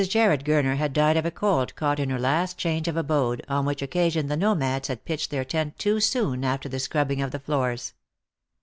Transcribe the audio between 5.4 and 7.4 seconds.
tent too soon after the scrubbing of the